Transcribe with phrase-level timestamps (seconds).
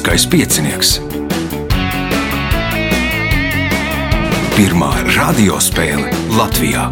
[0.00, 0.90] Lieliskais piecinieks.
[4.56, 6.86] Pirmā radiospēle Latvijā.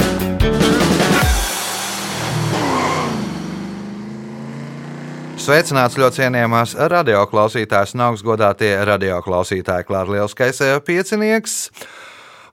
[5.40, 11.70] Sveicināts ļoti cienījamās radioklausītājas un augstgadātie radioklausītāji, Klāra Lielskais piecinieks.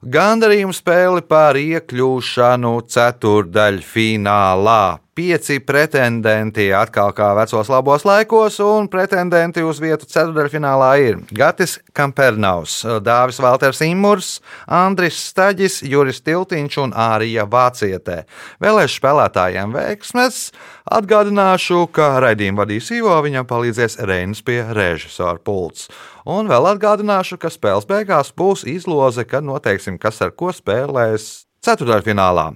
[0.07, 4.83] Gandarījuma spēle par iekļūšanu ceturdaļfinālā
[5.15, 12.81] pieci pretendenti atkal kā vecos labos laikos, un pretendenti uz vietu ceturdaļfinālā ir Gatis Kampernaus,
[13.05, 18.25] Dāvis Valters Imurs, Andris Staģis, Juris Tiltiņš un Ārija Vācietē.
[18.63, 20.41] Vēlēšu spēlētājiem veiksmes!
[20.85, 25.87] Atgādināšu, ka raidījumu vadīs Ivo, viņam palīdzēs Reinas pie režisora pults.
[26.27, 32.51] Un vēl atgādināšu, ka spēles beigās būs izloze, kad noteiksim, kas ar ko spēlēs ceturdaļfinālā.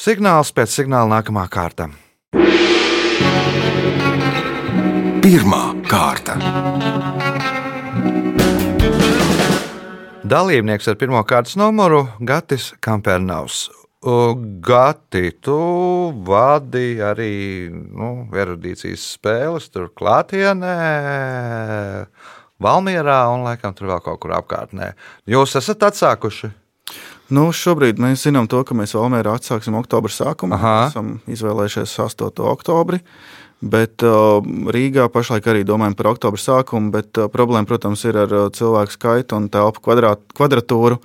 [0.00, 1.90] Signāls pēc signāla nākamā kārta.
[5.20, 5.58] Pirmā
[5.90, 6.38] kārta.
[10.24, 13.66] Dalībnieks ar pirmā kārtas numuru Gatis Kampernaus.
[14.64, 15.58] Gati, tu
[16.24, 20.72] vadi arī nu, erudīcijas spēles, tur klātienē,
[22.60, 24.94] Valmjerā un laikam tur vēl kaut kur apkārtnē.
[25.28, 26.54] Jūs esat atsākuši?
[27.30, 30.56] Nu, šobrīd mēs zinām, to, ka mēs Valmērā atsāksim oktobra sākumu.
[30.58, 32.42] Mēs esam izvēlējušies 8.
[32.50, 32.98] oktobri.
[33.60, 34.40] Bet uh,
[34.72, 38.96] Rīgā pašlaik arī domājam par oktobra sākumu, bet uh, problēma, protams, ir ar uh, cilvēku
[38.96, 40.96] skaitu un telpu kvadrāt, kvadratūru.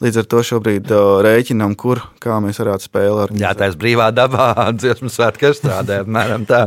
[0.00, 3.36] Līdz ar to šobrīd uh, rēķinām, kur kā mēs varētu spēlēt.
[3.38, 4.48] Jā, tā ir brīvā dabā,
[4.80, 6.64] dziesmu svētku strādē, apmēram tā.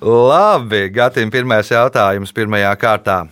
[0.00, 3.26] Labi, Gatim, pirmais jautājums pirmajā kārtā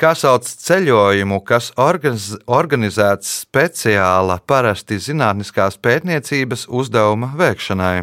[0.00, 7.96] kā sauc ceļojumu, kas organiz, organizēts speciāla parasti zinātniskās pētniecības uzdevuma veikšanai.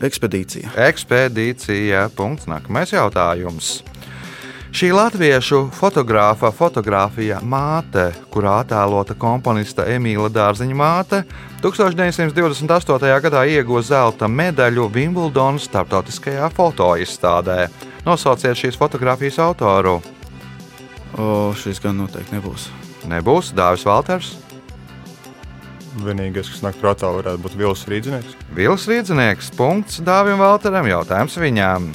[0.00, 0.72] Ekspedīcija.
[0.88, 2.08] Ekspedīcija.
[2.16, 2.48] Punkts.
[2.48, 3.80] Nākamais jautājums.
[4.70, 11.24] Šī latviešu fotogrāfa fotografija māte, kurā attēlota komponista Emīla Dārziņa māte,
[11.58, 13.10] 1928.
[13.26, 17.64] gadā ieguva zelta medaļu Wimbledonas starptautiskajā fotoizstādē.
[18.06, 19.98] Nosauciet šīs fotografijas autoru.
[21.18, 22.68] O, šis gan noteikti nebūs.
[23.10, 24.34] Nebūs Dāvis Valters.
[26.00, 28.36] Vienīgais, kas nāk prātā, varētu būt Vils Rīdzinieks.
[28.56, 29.50] Vils Rīdzinieks.
[29.58, 30.86] Punkts Dāvim Valteram.
[30.88, 31.90] Jautājums viņām.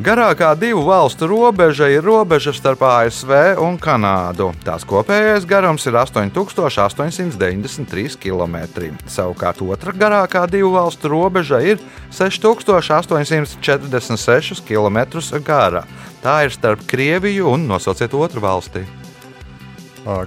[0.00, 4.56] Garākā divu valstu robeža ir robeža starp ASV un Kanādu.
[4.64, 8.56] Tās kopējais garums ir 8893 km.
[9.04, 11.76] Savukārt otra garākā divu valstu robeža ir
[12.16, 15.84] 6846 km gara.
[16.24, 18.88] Tā ir starp Krieviju un nosauciet otru valsti.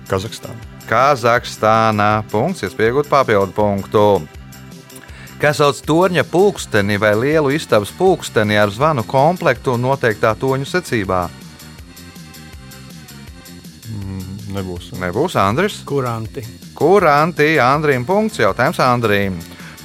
[0.06, 0.62] Kazahstāna.
[0.85, 2.22] Kazahstānā.
[2.29, 4.22] Punkts, iespējot papildu punktu
[5.44, 11.26] kas sauc torņa pulksteni vai lielu istabas pulksteni ar zvanu komplektu noteiktā toņu secībā.
[13.92, 14.24] Mm,
[14.56, 14.94] nebūs.
[15.02, 15.81] Nebūs Andris.
[15.90, 16.46] Kuranti.
[16.78, 18.08] Kuranti Andrim.
[18.08, 19.36] Punkts jautājums Andrim.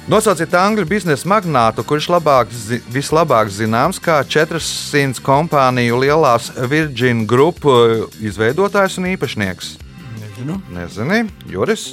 [0.09, 7.67] Nosauciet angļu biznesa magnātu, kurš labāk, zi, vislabāk zināms kā 400 kompāniju lielās Virgin Group
[8.17, 9.75] izveidotājs un īpašnieks.
[10.23, 10.61] Nezinu.
[10.73, 11.91] Nezini, Juris.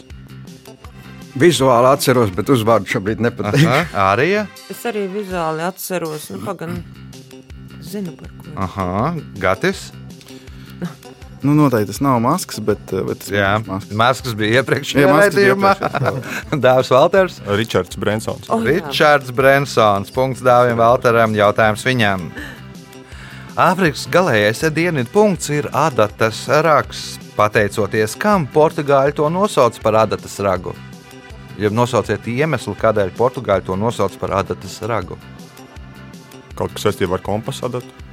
[1.37, 3.73] Vizuāli atceros, bet uzvārdu šobrīd nepateikšu.
[4.01, 4.31] Arī.
[4.73, 6.79] Es arī vizuāli atceros, nu, pagan,
[7.85, 8.55] zinu par ko.
[8.67, 8.91] Aha,
[9.43, 9.91] Gatis.
[11.45, 13.93] Nu, noteikti tas nav maskas, bet, bet Jā, maskas.
[13.95, 15.73] maskas bija iepriekšējā raidījumā.
[16.65, 17.37] Dāvis Valters.
[17.61, 18.49] Ričards Brensons.
[18.51, 18.81] Oh, jā.
[18.81, 20.11] Ričards Brensons.
[20.17, 21.37] Punkts Dāvim Valteram.
[21.37, 22.25] Jautājums viņam.
[23.63, 27.05] Āfrikas galīgais dienvidu punkts ir adatas rags.
[27.37, 30.75] Pateicoties kam portugāļi to nosauc par adatas ragu?
[31.57, 35.17] Ja nosauciet iemeslu, kādēļ portugāļi to nosauc par adatas ragu.
[36.57, 38.05] Kaut kas saistībā ar kompasu adatu.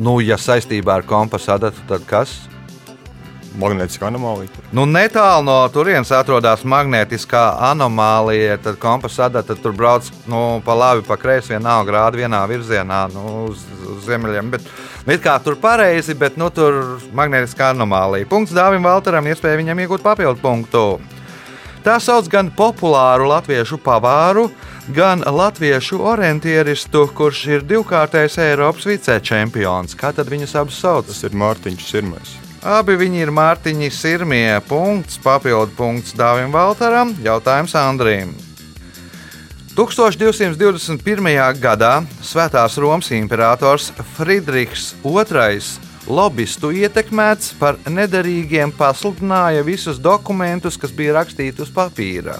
[0.00, 2.34] Nu, ja saistībā ar kompasu adatu, tad kas?
[3.56, 4.64] Magnētiskā anomālija.
[4.76, 8.58] Nu, netālu no turienes atrodas magnētiskā anomālija.
[8.64, 13.24] Tad kompasa adata tur brauc nu, pa labi, pa kreisi, vienalga grādu vienā virzienā, nu,
[13.48, 14.52] uz, uz ziemeļiem.
[14.52, 14.68] Bet,
[15.08, 18.28] it kā tur pareizi, bet nu, tur magnētiskā anomālija.
[18.28, 20.88] Punkts Dāvim Valteram, iespēja viņam iegūt papildu punktu.
[21.86, 24.48] Tā sauc gan populāru latviešu pavāru,
[24.90, 29.94] gan latviešu orientieristu, kurš ir divkārtais Eiropas vicečempions.
[29.94, 31.06] Kā tad viņus abus sauc?
[31.06, 32.34] Tas ir Mārtiņš Sirmais.
[32.66, 34.58] Abi viņi ir Mārtiņa Sirmie.
[34.66, 38.34] Punkts, papildu punkts Dāvim Valtaram, jautājums Andrīm.
[39.78, 41.60] 1221.
[41.62, 51.18] gadā Svētās Romas imperators Friedrichs II lobbyistu ietekmēts par nederīgiem pasludināja visus dokumentus, kas bija
[51.18, 52.38] rakstīti uz papīra.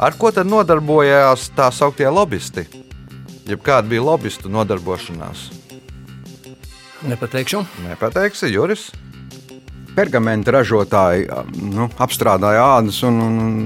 [0.00, 2.66] Ar ko tad nodarbojās tā sauktie lobbyisti?
[3.50, 5.50] Jeb kāda bija lobbyistu nodarbošanās?
[7.10, 7.64] Nepateikšu.
[7.88, 8.90] Nepateiksi, Juris.
[9.96, 11.26] Pergamenta ražotāji
[11.74, 13.60] nu, apstrādāja ādas un, un, un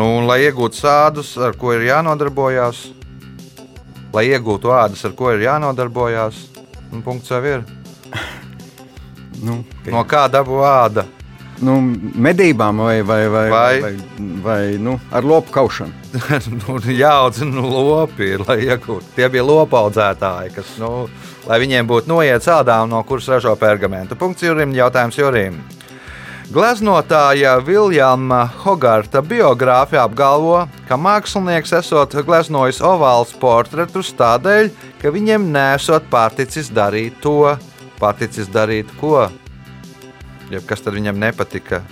[0.00, 2.78] Nu, un, lai iegūtu sādus, ar ko ir jānodarbojās,
[4.14, 6.38] lai iegūtu ādas, ar ko ir jānodarbojās,
[6.88, 7.66] un punkts jau ir.
[9.44, 11.06] Nu, No kā dabū āda?
[11.60, 11.74] nu,
[12.16, 13.80] medībām vai, vai, vai, Vai?
[13.80, 13.96] vai,
[14.42, 15.92] vai nu, ar lopu kaušanu.
[16.62, 19.12] nu, jāaudzina lopi, lai iegūtu.
[19.16, 21.08] Tie bija lopaudzētāji, kas, nu,
[21.48, 24.16] lai viņiem būtu noiet sādām, no kuras ražo pergamentu.
[24.16, 25.60] Punkts Jurim, jautājums Jurim.
[26.50, 36.08] Gleznotāja Viljama Hogarta biogrāfija apgalvo, ka mākslinieks esot gleznojis ovālus portretus tādēļ, ka viņiem nesot
[36.10, 37.52] paticis darīt to,
[38.00, 39.28] paticis darīt ko.
[40.50, 41.82] Jeb kas tad viņam nepatika?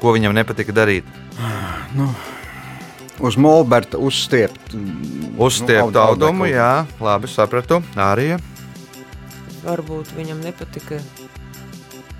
[0.00, 1.08] Ko viņam nepatika darīt?
[3.26, 4.72] Uz molberta uzstiept.
[5.36, 7.82] Uzstiept Nu, audumu, jā, labi sapratu.
[7.94, 8.32] Arī
[9.62, 10.98] Varbūt viņam nepatika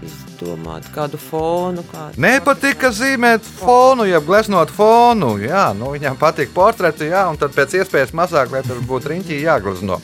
[0.06, 1.84] izdomāt kādu fonu.
[1.90, 5.34] Kādu nepatika zīmēt fonu, jeb gleznot fonu.
[5.42, 9.40] Jā, nu, viņam patīk portreti, jā, un tad pēc iespējas mazāk, lai tur būtu riņķī
[9.44, 10.00] jāglezno.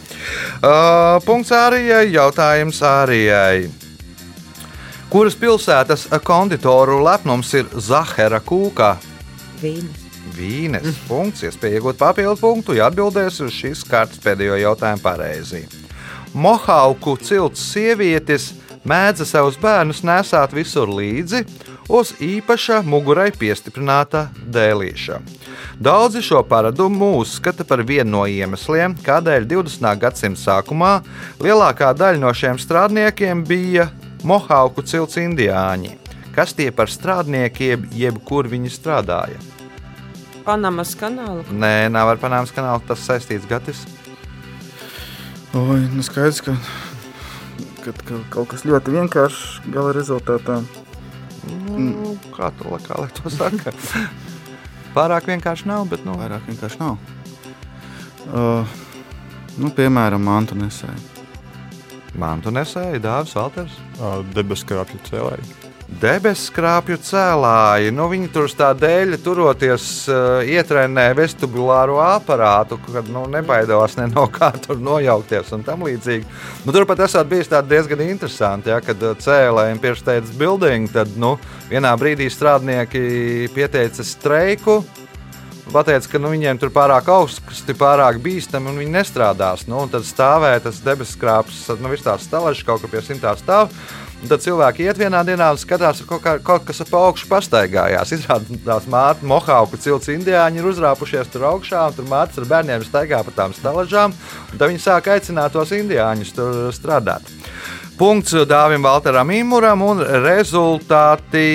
[0.59, 3.69] Uh, punkts Ārijai, jautājums Ārijai.
[5.09, 8.99] Kuras pilsētas konditoru lepnums ir Zahara kūka?
[9.62, 10.05] Vīnas.
[10.37, 10.99] Vīnes.
[11.09, 15.65] Punkts, iespēja iegūt papildu punktu, ja atbildēs uz šīs kārtas pēdējo jautājumu pareizi.
[16.37, 18.51] Mohauku cilts sievietes
[18.88, 21.44] mēdza savus bērnus nesāt visur līdzi
[21.93, 25.20] uz īpaša mugurai piestiprināta dēlīša.
[25.79, 29.93] Daudzi šo paradumu uzskata par vienu no iemesliem, kādēļ 20.
[30.02, 30.99] gadsimta sākumā
[31.43, 33.90] lielākā daļa no šiem strādniekiem bija
[34.26, 35.93] Mohauku cilts indiāņi.
[36.34, 39.38] Kas tie par strādniekiem, jebkur viņi strādāja?
[40.43, 41.44] Panamas kanāla.
[41.52, 43.84] Nē, nav ar Panāmas kanālu tas saistīts Gatis.
[45.55, 46.55] Oi, nu skaidrs, ka,
[47.85, 50.61] ka, ka kaut kas ļoti vienkāršs gala rezultātā.
[51.49, 53.73] Nu, kā to kā to saka?
[54.97, 56.99] Pārāk vienkārši nav, bet nu, Vairāk vienkārši nav.
[58.29, 58.77] Uh,
[59.61, 61.17] nu, piemēram, mantu nesēju.
[62.19, 63.79] mantu nesēja Dārzs Valters.
[64.35, 65.68] Debesu krāpju cēlēji.
[65.88, 67.94] Debesu skrāpju cēlāji.
[67.96, 74.26] Nu, viņi tur tā dēļ turoties, uh, ietrenē vestibulāro aparātu, kad nu, nebaidās ne no
[74.29, 76.29] kā tur nojaukties un tam līdzīgi.
[76.67, 81.38] Nu, tur pat esat bijis diezgan interesanti, ja, kad uh, cēlējiem piešķērdz building, tad nu,
[81.73, 84.82] vienā brīdī strādnieki pieteica streiku.
[85.73, 89.64] Pateica, ka nu, viņiem tur pārāk augsts, pārāk bīstami un viņi nestrādās.
[89.69, 93.34] Nu, un tad stāvēja tas debesu skrāpes, nu, viss tās stāvēs kaut kā pie simtā
[93.41, 93.73] stāv.
[94.26, 98.11] Tad cilvēki iet vienā dienā un skatās, ka kaut, kā, kaut kas ap augšu pastaigājās.
[98.17, 103.23] Izrādās, māte, mohauku cilts indiāņi ir uzrāpušies tur augšā, un tur māte ar bērniem staigā
[103.23, 104.17] pa tām stalažām.
[104.56, 107.31] Tad viņi sāk aicināt tos indiāņus tur strādāt.
[107.99, 111.47] Punkts Dāvim Valteram Imuram un rezultāti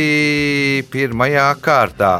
[0.91, 2.15] pirmajā kārtā.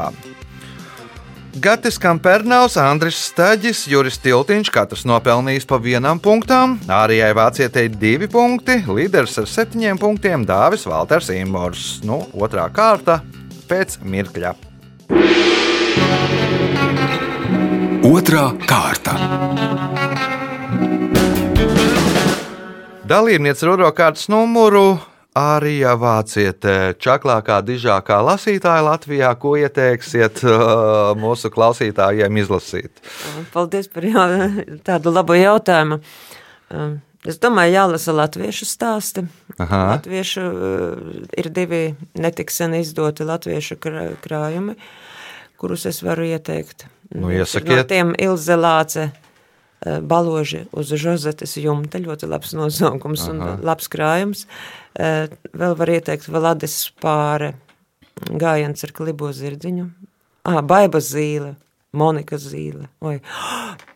[1.54, 8.80] Gatis Kampernauts, Andris Staģis, Juris Tiltiņš, katrs nopelnījis pa vienam punktam, Ārijai Vācietei divi punkti,
[8.90, 12.00] līderis ar septiņiem punktiem Dāvis Valters Imors.
[12.02, 13.20] Nu, otrā kārta
[13.70, 14.50] pēc mirkļa.
[18.10, 19.14] Otra kārta.
[23.06, 24.96] Dalībniece ruro kārtas numuru
[25.34, 33.02] Ārija Vācietē, čaklākā, dižākā lasītāja Latvijā, ko ieteiksiet uh, mūsu klausītājiem izlasīt?
[33.50, 34.26] Paldies par jā,
[34.86, 35.98] tādu labu jautājumu.
[36.70, 39.22] Um, Es domāju, jālasa latviešu stāsti.
[39.56, 39.78] Aha.
[39.94, 41.78] Latviešu uh, ir divi
[42.20, 44.74] netik sen izdoti latviešu krā- krājumi,
[45.56, 46.84] kurus es varu ieteikt.
[47.16, 47.78] Nu, iesakiet.
[47.80, 49.06] No tiem Ilze Lāce
[49.84, 53.56] baloži uz žozetes jumta, ļoti labs nosaukums un Aha.
[53.64, 54.46] labs krājums.
[54.94, 57.54] Uh, Vēl var ieteikt Valades pāre
[58.30, 59.88] gājiens ar klibo zirdziņu.
[60.48, 61.54] Ah, Baiba zīle,
[61.96, 62.88] Monika zīle.
[63.04, 63.20] Oi.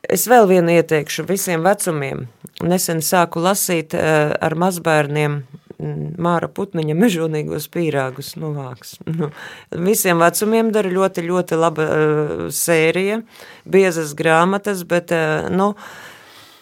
[0.09, 2.23] Es vēl vienu ieteikšu visiem vecumiem.
[2.64, 5.42] Nesen sāku lasīt uh, ar mazbērniem
[5.78, 8.97] Māra Putniņa mežonīgos pīrāgus no vāks.
[9.06, 9.28] Nu,
[9.70, 13.20] visiem vecumiem dara ļoti, ļoti laba uh, sērija,
[13.62, 15.73] biezas grāmatas, bet, uh, nu,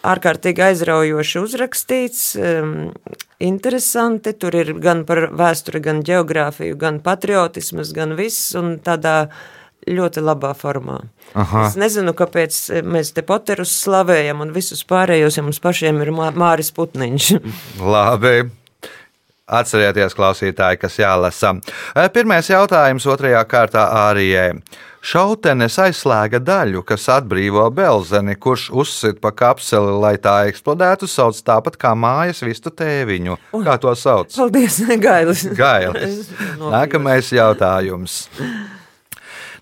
[0.07, 2.75] ārkārtīgi aizraujoši uzrakstīts, um,
[3.43, 4.35] interesanti.
[4.37, 9.31] Tur ir gan par vēsturi, gan geogrāfiju, gan patriotismas, gan viss, un tādā
[9.87, 10.99] ļoti labā formā.
[11.39, 11.65] Aha.
[11.69, 16.33] Es nezinu, kāpēc mēs te poterus slavējam, un visus pārējos, ja mums pašiem ir Mā-
[16.35, 17.33] Māris Putniņš.
[17.81, 18.37] Labi.
[19.47, 21.53] Atcerieties, klausītāji, kas jālasa.
[21.95, 24.57] E, Pirmais jautājums otrajā kārtā Ārijai.
[25.07, 31.79] Šautenes aizslēga daļu, kas atbrīvo belzeni, kurš uzsit pa kapseli, lai tā eksplodētu, sauc tāpat
[31.79, 33.37] kā mājas vistu tēviņu.
[33.63, 34.35] Kā to sauc?
[34.35, 35.45] Paldies, Gailis.
[35.55, 36.33] Gailis.
[36.59, 38.25] Nākamais jautājums.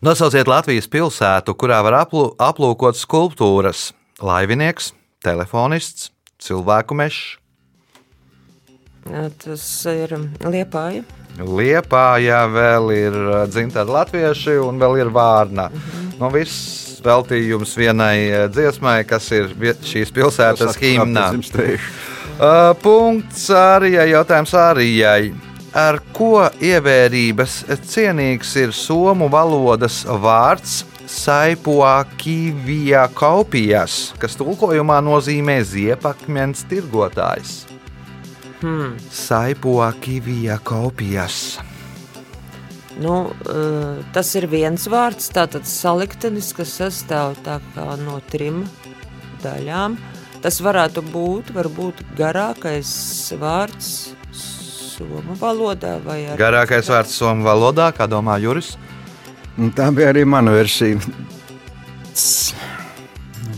[0.02, 3.92] Nosauciet Latvijas pilsētu, kurā var aplu, aplūkot skulptūras.
[4.18, 6.10] Laivinieks, telefonists,
[6.42, 7.36] cilvēku mežs.
[9.06, 11.04] Tas ir Liepāja.
[11.36, 13.16] Liepājā vēl ir
[13.52, 15.68] dzimta latvieši un vēl ir vārna.
[16.16, 19.52] Nu, viss veltījums vienai dziesmai, kas ir
[19.86, 21.28] šīs pilsētas himnā.
[21.36, 24.10] Uh, punktsĀrijai.
[24.16, 25.34] JautājumsĀrijai.
[25.76, 37.75] Ar ko ievērības cienīgs ir somu valodas vārds Saipuakīvija kaupijas, kas tulkojumā nozīmē ziepakmens tirgotājs?
[38.66, 38.96] Hmm.
[39.14, 41.60] Saipuakīvija kaupijas.
[42.98, 47.36] Nu, eh, tas ir viens vārds, tātad saliktenis, kas sastāv
[48.02, 48.64] no trim
[49.44, 50.00] daļām.
[50.42, 52.90] Tas varētu būt varbūt garākais
[53.38, 58.78] vārds somu valodā vai ar Garākais vārds somu valodā, kā domā Juris?
[59.58, 60.98] Un Tā bija arī mana versija.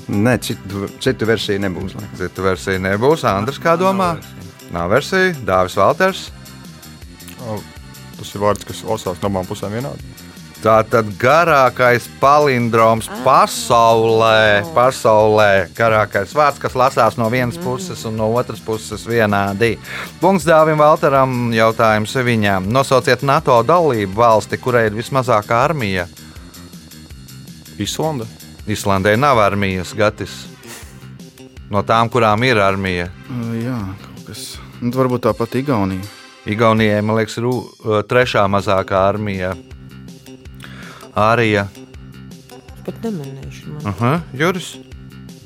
[0.07, 1.95] Nē, citu, citu versiju nebūs.
[1.95, 2.17] laikam.
[2.17, 3.23] Citu versiju nebūs.
[3.27, 4.15] Andris, kā domā?
[4.17, 4.36] Nav
[4.71, 5.33] versija.
[5.47, 6.27] Dāvis Valters.
[7.47, 7.59] O,
[8.17, 10.15] Tas ir vārds, kas lasās no abām pusēm vienādi.
[10.57, 15.67] Tā tad garākais palindroms pasaulē, pasaulē.
[15.77, 19.75] Garākais vārds, kas lasās no vienas puses un no otras puses vienādi.
[20.17, 21.53] Punkts Dāvim Valteram.
[21.53, 22.71] Jautājums viņam.
[22.73, 26.07] Nosauciet NATO dalību valsti, kurai ir vismazākā armija.
[27.77, 28.25] Islanda.
[28.67, 30.33] Islandē nav armijas, Gatis.
[31.69, 33.11] No tām, kurām ir armija.
[33.29, 33.79] Uh, Jā.
[34.77, 36.05] Nu, tad varbūt tāpat Igaunija.
[36.47, 37.63] Igaunijai, man liekas, ir uh,
[38.07, 39.55] trešā mazākā armija.
[41.17, 41.67] Arija.
[42.85, 43.73] pat neminēšu.
[43.73, 43.93] Man.
[43.99, 44.21] -huh.
[44.33, 44.77] Juris.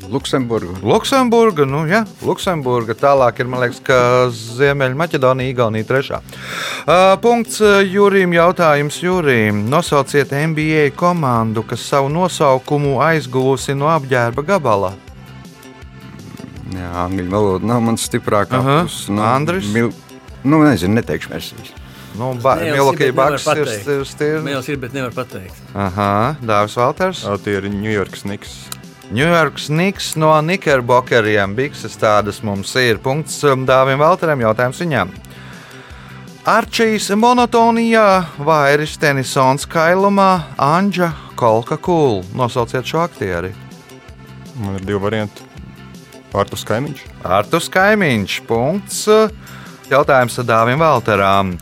[0.09, 0.73] Luksemburga.
[0.83, 2.93] Luksemburga, nu jā, Luksemburga.
[2.93, 6.19] Tālāk ir, man liekas, ka Ziemeļmaķedonija, Igaunija trešā.
[6.19, 8.33] Uh, punkts uh, Jurim.
[8.33, 9.69] Jautājums Jurim.
[9.69, 14.93] Nosauciet NBA komandu, kas savu nosaukumu aizguvusi no apģērba gabala.
[16.71, 19.11] Jā, angļu valoda nav mans stiprākā puse.
[19.11, 19.67] Nu, Andris?
[19.73, 19.91] Mil...
[20.43, 21.73] Nu, nezinu, neteikšu versijas.
[22.17, 24.15] Nu, nevar Baks ir, stirns.
[24.43, 25.57] Mēls ir, bet nevar pateikt.
[25.77, 27.23] Aha, Dāvis Valters.
[27.23, 28.65] Ā, Tie ir New York Snigs.
[29.11, 31.55] Ņujorkas Niks no Nikerbokeriem.
[31.55, 32.99] Bikses tādas mums ir.
[33.03, 34.39] Punkts um, Dāvim Valteram.
[34.43, 35.11] Jautājums viņam.
[36.47, 38.05] Arčijas monotonijā,
[38.41, 42.23] Vairis Tenisons kailumā, Anģa Kolka Kūl.
[42.33, 43.51] Nosauciet šo aktieri.
[44.63, 45.50] Man ir divi varianti.
[46.33, 47.05] Artus Kaimiņš.
[47.27, 48.41] Artus Kaimiņš.
[48.47, 49.05] Punkts.
[49.91, 51.57] Jautājums Dāvim Valteram.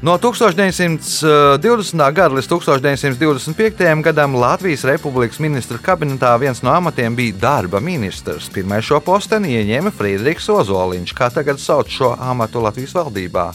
[0.00, 2.12] No 1920.
[2.16, 4.00] gada līdz 1925.
[4.00, 8.48] gadam Latvijas Republikas ministra kabinetā viens no amatiem bija darba ministrs.
[8.48, 13.52] Pirmais šo posteni ieņēma Friedrichs Ozoliņš, kā tagad sauc šo amatu Latvijas valdībā.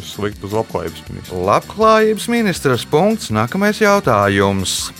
[0.00, 1.44] Es liktu uz labklājības ministru.
[1.44, 2.88] Labklājības ministrs.
[2.88, 3.28] Punkts.
[3.34, 4.94] Nākamais jautājums.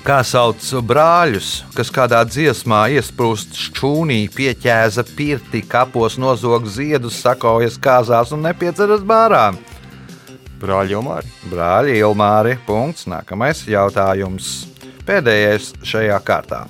[0.00, 8.32] Kā sauc brāļus, kas kādā dziesmā iesprūst šķūnī, pieķēza pirti, kapos nozog ziedus, sakaujas kāzās
[8.32, 9.52] un nepieceras bārā?
[10.62, 11.30] Brāļi Ilmāri.
[11.50, 12.56] Brāļi Ilmāri.
[12.66, 13.08] Punkts.
[13.10, 14.68] Nākamais jautājums.
[15.06, 16.64] Pēdējais šajā kārtā.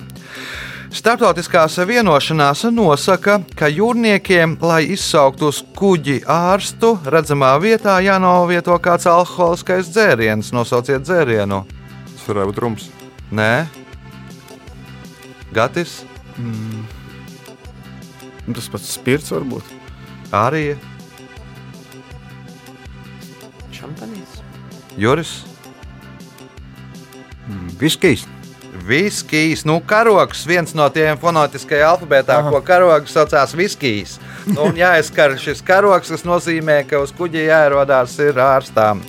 [0.93, 9.89] Startautiskās vienošanās nosaka, ka jūrniekiem, lai izsauktu uz kuģi ārstu, redzamā vietā jānovieto kāds alkoholiskais
[9.93, 10.53] dzēriens.
[10.53, 11.63] Nosauciet dzērienu.
[12.11, 12.91] Tas varētu būt rums.
[13.33, 13.65] Nē,
[15.53, 16.03] Gatis,
[18.43, 19.67] Nu, Tas pats spirts varbūt.
[20.35, 20.75] Arija,
[23.73, 24.41] Šampanīts.
[24.99, 25.31] Juris.
[27.79, 28.25] Viskijs.
[28.87, 32.51] Viskijs, nu, karogs, viens no tiem fonotiskajā alfabētā, Aha.
[32.51, 34.17] ko karogs saucās viskijs.
[34.59, 39.01] Un jāizskar šis karogs, kas nozīmē, ka uz kuģa jāierodās ir ārstām.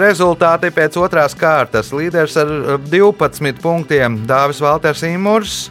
[0.00, 1.92] Rezultāti pēc otrās kārtas.
[1.94, 5.66] Līderis ar eh, 12 punktiem Dāvis Valters Imurs.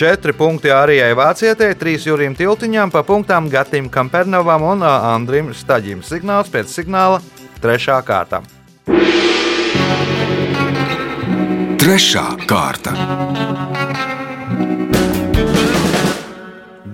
[0.00, 6.00] 4 punkti Arijai Vācietē, 3 Jurim Tiltiņam, pa punktām Gatim Kampernovam un ā, Andrim Staģim.
[6.06, 7.20] Signāls pēc signāla
[7.60, 7.98] 3.
[8.06, 8.40] kārta.
[11.80, 13.39] Trešā kārta.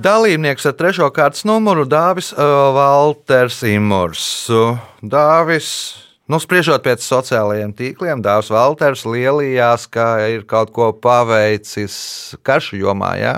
[0.06, 4.46] Dalībnieks ar trešo kārtas numuru Dāvis Valters Imors.
[5.02, 5.70] Dāvis,
[6.30, 11.96] nu, spriežot pēc sociālajiem tīkliem, Dāvis Valters lielījās, ka ir kaut ko paveicis
[12.46, 13.16] karšu jomā.
[13.18, 13.34] Ja?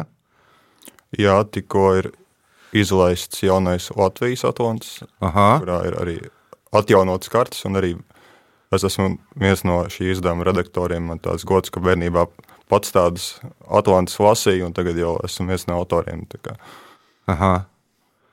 [1.17, 2.11] Jā, tikko ir
[2.77, 5.49] izlaists jaunais Latvijas atlants, Aha.
[5.63, 6.19] kurā ir arī
[6.77, 7.95] atjaunotas kartes un arī
[8.69, 11.07] Es esmu viens no šī izdevuma redaktoriem.
[11.09, 12.27] Man tāds gods, ka bērnībā
[12.71, 13.29] pats tādas
[13.69, 16.27] Atlantas lasīju, un tagad jau esmu viens no autoriem.
[17.29, 17.55] Aha.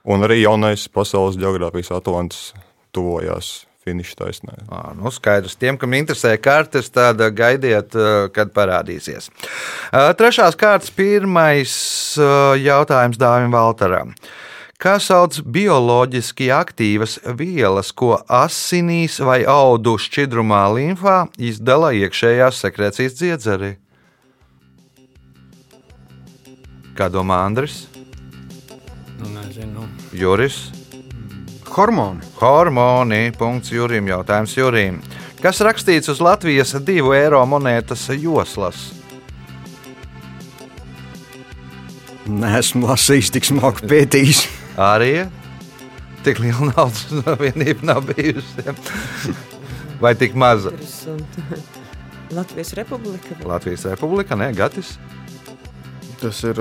[0.05, 2.51] Un arī jaunais pasaules geogrāfijas Atlantas
[2.95, 4.55] tuvojās finiša taisnē.
[4.69, 7.93] À, nu skaidrs, tiem, kam interesē kartes, tad gaidiet,
[8.33, 9.29] kad parādīsies.
[9.91, 11.75] Trešās kārtas pirmais
[12.65, 14.15] jautājums Dāvim Valtaram
[14.81, 23.75] kā sauc bioloģiski aktīvas vielas, ko asinīs vai audu šķidrumā limfā izdala iekšējās sekrecijas dziedzeri.
[26.95, 27.89] Kā domā Andris?
[29.19, 29.83] Nu, nezinu.
[30.15, 30.69] Juris.
[31.75, 32.23] Hormoni.
[32.39, 33.33] Hormoni.
[33.35, 34.07] Punkts Jurim.
[34.07, 35.01] Jautājums Jurim.
[35.43, 38.93] Kas rakstīts uz Latvijas divu eiro monētas joslas?
[42.25, 44.45] Nē, esmu lasījis, tik smagu pētījis.
[44.81, 45.27] Arī
[46.25, 47.03] tik liela naudas
[47.43, 48.65] vienība nav bijusi.
[49.99, 50.71] Vai tik maza?
[52.33, 53.37] Latvijas Republika.
[53.45, 54.95] Latvijas Republika, ne Gatis.
[56.22, 56.60] Tas ir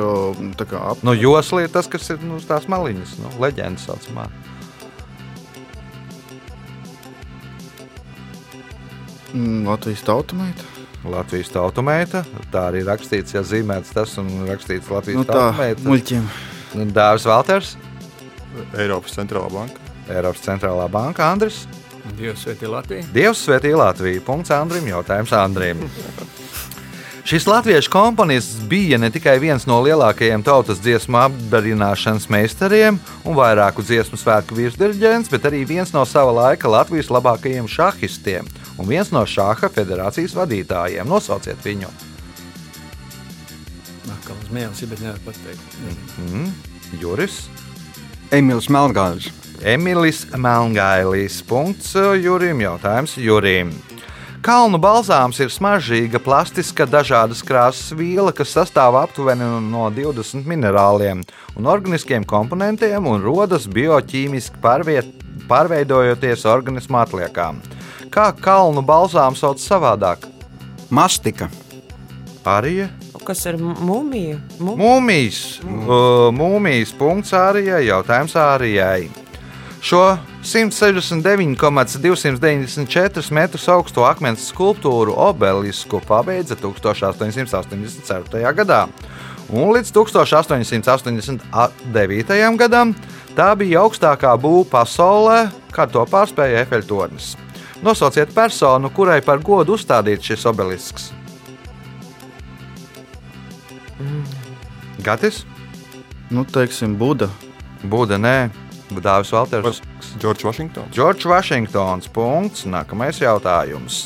[0.58, 1.02] tā kā ap...
[1.06, 4.26] nu, josli, tas, kas ir nu, tās maliņas, nu, leģendas saucamā.
[9.34, 10.66] Mm, Latvijas tautamēta.
[11.10, 12.22] Latvijas tautamēta.
[12.52, 15.86] Tā arī rakstīts, ja zīmēts tas un rakstīts Latvijas nu, tā, tautamēta.
[15.88, 16.28] Muļķiem.
[16.94, 17.74] Dāvis Valters.
[18.78, 19.90] Eiropas centrālā banka.
[20.10, 21.64] Eiropas centrālā banka Andris.
[22.18, 23.10] Dievs svētī Latviju.
[23.14, 24.22] Dievs svētī Latviju.
[24.26, 24.90] Punkts Andrim.
[24.92, 25.84] Jautājums Andrim.
[27.24, 33.80] Šis latviešu komponists bija ne tikai viens no lielākajiem tautas dziesmu apdarināšanas meistariem un vairāku
[33.80, 39.22] dziesmu svētku virsdirigents, bet arī viens no sava laika Latvijas labākajiem šahistiem un viens no
[39.24, 41.08] šāha federācijas vadītājiem.
[41.08, 41.88] Nosauciet viņu!
[44.18, 45.80] Atkal uz mēnesi, bet nevar pateikt.
[46.26, 46.52] Mm,
[47.00, 47.46] Juris.
[48.36, 49.32] Emīls Melngāls.
[49.64, 51.40] Emilis Melngailis.
[51.48, 52.60] Punkts Jurim.
[52.60, 53.72] Jautājums Jurim.
[54.44, 61.22] Kalnu balzāms ir smaržīga, plastiska, dažādas krāsas viela, kas sastāv aptuveni no 20 minerāliem
[61.56, 65.08] un organiskiem komponentiem un rodas bioķīmiski pārviet,
[65.48, 67.62] pārveidojoties organismu atliekām.
[68.12, 70.28] Kā kalnu balzāms sauc savādāk?
[70.92, 71.48] Mastika.
[72.44, 72.84] Arī
[73.24, 74.36] Kas ir mūmija?
[74.60, 75.38] Mūmijas.
[76.36, 77.86] Mūmijas punkts Ārijai.
[77.88, 79.23] Jautājums Ārijai.
[79.84, 88.48] Šo 169,294 metrus augsto akmens skulptūru obelisku pabeidza 1884.
[88.56, 88.88] gadā.
[89.52, 92.56] Un līdz 1889.
[92.56, 92.96] gadam
[93.36, 97.36] tā bija augstākā būva pasaulē, kad to pārspēja Efeļtornis.
[97.84, 101.12] Nosauciet personu, kurai par godu uzstādīts šis obelisks.
[105.04, 105.44] Gatis?
[106.32, 107.28] Nu, teiksim, Buda.
[107.84, 108.63] Buda, nē,
[109.02, 109.80] Dāvis Valters.
[110.20, 110.92] Džordžs Vašingtons.
[110.94, 112.10] Džordžs Vašingtons.
[112.14, 112.66] Punkts.
[112.70, 114.04] Nākamais jautājums.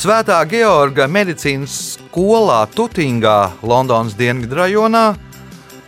[0.00, 5.10] Svētā Georga medicīnas skolā Tutingā, Londonas dienvidrajonā,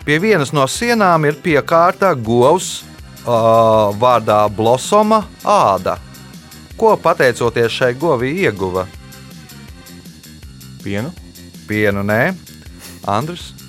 [0.05, 5.97] pie vienas no sienām ir piekārta govs uh, vārdā Blosoma āda.
[6.77, 8.85] Ko pateicoties šai govī ieguva?
[10.85, 11.15] Pienu.
[11.69, 12.35] Pienu, nē,
[13.09, 13.62] Andris.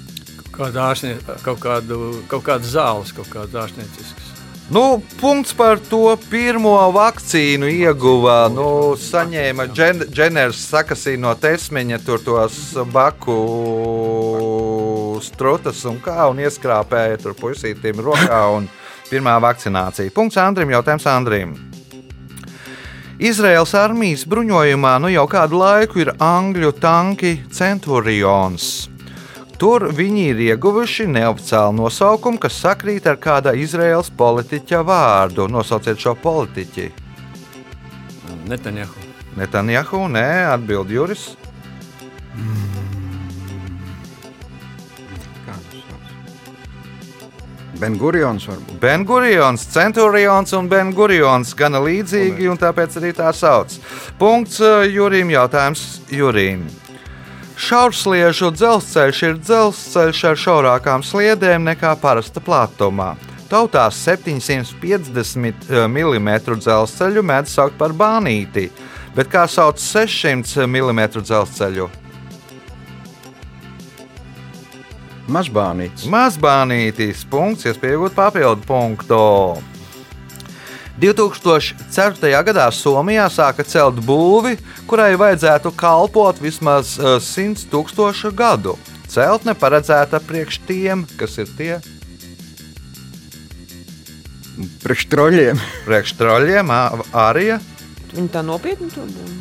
[0.53, 4.33] Kādu ārsnie, kaut, kādu, kaut kādu zāles, kaut kādu ārstniecisku.
[4.73, 8.47] Nu, punkts par to pirmo vakcīnu ieguva.
[8.53, 12.61] Nu, saņēma džen, Dženers sakasī no tesmiņa tur tos
[12.93, 13.35] baku
[15.23, 18.69] strutas un kā un ieskrāpēja tur puisītim rokā un
[19.11, 20.13] pirmā vakcinācija.
[20.15, 21.53] Punkts Andrim, jautājums Andrim.
[23.23, 28.92] Izraels armijas bruņojumā nu jau kādu laiku ir angļu tanki Centurions.
[29.61, 35.47] Tur viņi ir ieguvuši neoficiālu nosaukumu, kas sakrīt ar kāda Izraels politiķa vārdu.
[35.51, 36.89] Nosauciet šo politiķi.
[38.49, 39.07] Netanjahu.
[39.37, 41.31] Netanjahu, nē, atbild Juris.
[47.83, 48.77] Bengurions varbūt.
[48.79, 53.75] Bengurions, Centurions un Bengurions gana līdzīgi, un tāpēc arī tā sauc.
[54.21, 56.63] Punkts uh, Jurim, jautājums Jurim.
[57.53, 63.13] Šaursliežu dzelzceļš ir dzelzceļš ar šaurākām sliedēm nekā parasta platumā.
[63.51, 68.71] Tautās 750 mm dzelzceļu mēdz saukt par bānīti,
[69.13, 71.89] bet kā sauc 600 mm dzelzceļu?
[75.33, 76.09] Mazbānītis.
[76.11, 79.21] Mazbānītis punkts, iespējot papildu punktu.
[81.01, 82.43] 2004.
[82.45, 84.57] gadā Somijā sāka celt būvi,
[84.89, 88.77] kurai vajadzētu kalpot vismaz 100 tūkstošu gadu.
[89.09, 91.73] Celtne paredzēta priekš tiem, kas ir tie
[94.83, 95.61] Priekš troļļiem.
[95.87, 96.73] priekš troļļiem,
[97.17, 97.57] arī
[98.13, 99.39] Viņi tā nopietni to domā.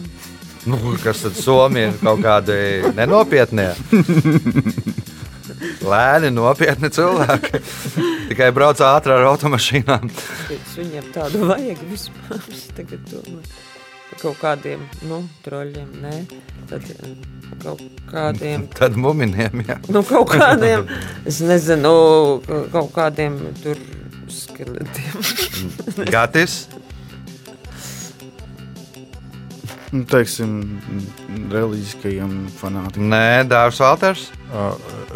[0.65, 2.57] Nu, kas tad Somija ir kaut kādi
[2.97, 3.75] nenopietnie?
[5.87, 7.61] Lēni, nopietni cilvēki.
[8.31, 10.09] Tikai brauc ātrāk ar automašīnām.
[10.77, 12.49] Viņiem tādu vajag vispār.
[12.79, 13.71] Tagad domāju
[14.23, 15.89] kaut kādiem nu, troļļiem.
[16.03, 16.13] Nē,
[16.71, 17.15] tad eh,
[17.63, 18.67] kaut kādiem.
[18.77, 19.79] Tad muminiem, jā.
[19.93, 20.87] Nu, kaut kādiem,
[21.29, 21.95] es nezinu,
[22.75, 23.81] kaut kādiem tur
[24.33, 25.25] skeletiem.
[26.13, 26.67] Gatis,
[29.93, 30.53] Nu, teiksim,
[31.53, 33.11] reliģiskajiem fanātikiem.
[33.13, 34.23] Nē, Dārzs Valters.
[34.49, 34.71] Ā,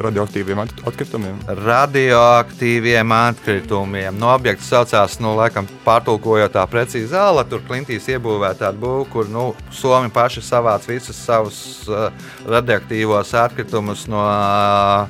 [0.04, 1.38] Radioaktīviem at- atkritumiem.
[1.48, 4.18] Radioaktīviem atkritumiem.
[4.20, 7.44] No objekta saucās, nu, laikam, pārtulkojot tā precīzi zāle.
[7.48, 12.10] Tur klintīs iebūvēta tāda būva, kur nu, Somi paši savāc visus savus uh,
[12.44, 15.08] radioaktīvos atkritumus no uh,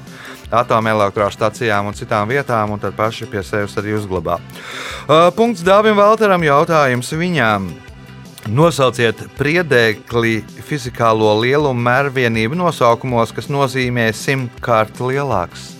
[0.54, 4.38] atomelektrostacijām un citām vietām, un tad paši pie sevis arī uzglabā.
[5.08, 7.66] Uh, punkts Dāvim Valteram jautājums viņām.
[8.46, 15.72] Nosauciet priedēkli fizikālo lielumu mērvienību nosaukumos, kas nozīmē simtkārt lielāks.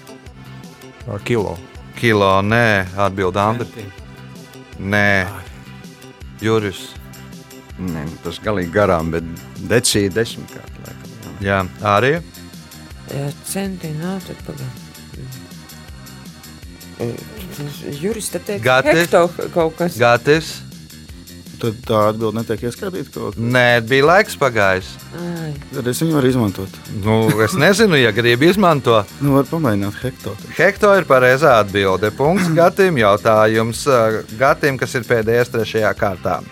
[1.24, 1.54] Kilo.
[1.96, 3.86] Kilo, nē, atbild Andri.
[4.82, 5.26] Nē,
[6.42, 6.90] Juris.
[7.78, 9.24] Nē, tas galīgi garām, bet
[9.70, 10.82] decīja desmitkārt.
[10.82, 11.46] Laikam, jā.
[11.46, 11.62] Jā,
[11.94, 12.12] arī.
[13.12, 14.82] Jā, centiņā nav, tad pagaid.
[18.00, 18.96] Juris te teica, Gati?
[18.96, 19.98] hekto kaut kas.
[20.00, 20.65] Gatis.
[21.56, 23.40] Tad tā atbilde netiek ieskatīta kaut kā.
[23.40, 24.90] Nē, bija laiks pagājis.
[25.16, 26.74] Ai, Tad es viņu varu izmantot.
[27.04, 27.14] Nu,
[27.44, 29.08] es nezinu, ja gribi izmantot.
[29.24, 30.50] Nu, var pamēģināt hektāru.
[30.58, 32.10] Hekto ir pareizā atbilde.
[32.16, 33.00] Punkts Gatim.
[33.00, 36.42] Jautājums uh, Gatim, kas ir pēdējais trešajā kārtā.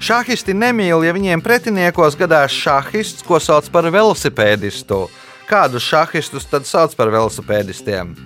[0.00, 5.04] Šahisti nemīl, ja viņiem pretiniekos gadās šahists, ko sauc par velosipēdistu.
[5.46, 8.16] Kādus šahistus tad sauc par velosipēdistiem?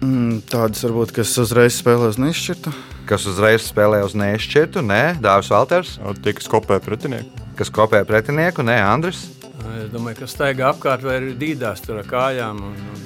[0.00, 2.72] Mm, tādas varbūt, kas uzreiz spēlē uz nešķirtu.
[3.04, 4.80] Kas uzreiz spēlē uz nešķirtu?
[4.84, 7.28] Nē, Dārzs Valters, Tie, kas kopē pretinieku.
[7.58, 9.26] kas kopē pretinieku, nē, Andris.
[9.74, 12.62] Es domāju, ka staigā apkārt vai ir dīdās tur ar kājām.
[12.70, 13.04] Un, un,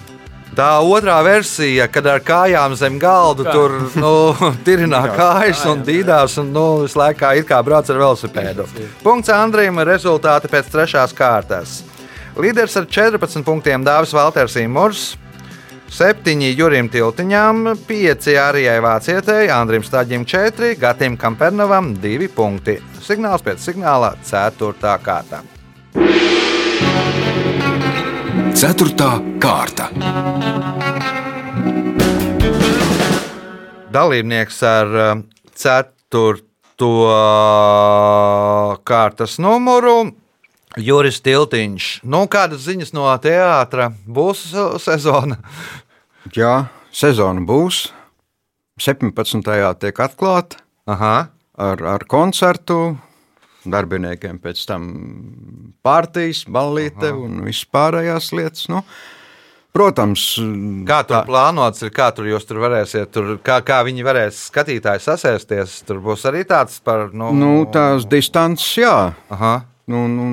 [0.58, 3.52] Tā otrā versija, kad ar kājām zem galda Kā?
[3.52, 4.12] tur nu,
[4.66, 8.66] tirinā kājas un dīdās un nu, visu laiku it kā brauc ar velosipēdu.
[9.04, 11.82] Punkts Andrijam, rezultāti pēc trešās kārtas.
[12.38, 15.16] Līderis ar 14 punktiem Dāvis Valters Imurs.
[15.88, 22.78] 7 Jurim Tiltiņām, 5 Arijai Vācietei, Andrim Staģim 4, Gatim Kampernovam 2 punkti.
[23.04, 24.96] Signāls pēc signāla 4.
[25.04, 25.42] kārta.
[28.58, 29.92] Ceturtā kārta.
[33.92, 35.12] dalībnieks ar uh,
[35.56, 36.92] ceturto
[38.88, 39.96] kārtas numuru.
[40.78, 41.88] Juris Tiltiņš.
[42.06, 44.46] Nu, kādas ziņas no teātra būs
[44.82, 45.38] sezona?
[46.36, 47.88] Jā, sezona būs.
[48.78, 49.42] 17.
[49.82, 51.28] tiek atklāta Aha.
[51.58, 52.96] ar, ar koncertu.
[53.68, 54.84] Darbiniekiem pēc tam
[55.84, 57.22] pārtīs, ballīte Aha.
[57.26, 58.68] un viss pārējās lietas.
[58.70, 58.84] Nu,
[59.74, 60.28] protams,
[60.88, 65.02] Kā tur plānots, ir, kā tur jūs tur varēsiet, tur, kā, kā viņi varēs skatītāji
[65.04, 65.82] sasēsties?
[65.88, 67.10] Tur būs arī tāds par.
[67.12, 68.94] Nu, nu, tās distances, jā.
[69.34, 69.56] Aha.
[69.88, 70.26] Nu, nu,